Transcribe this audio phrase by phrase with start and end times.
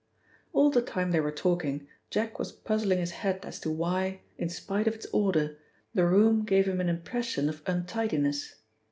[0.51, 4.49] All the time they were talking Jack was puzzling his head as to why, in
[4.49, 5.59] spite of its order,
[5.93, 8.55] the room gave him an impression of untidiness.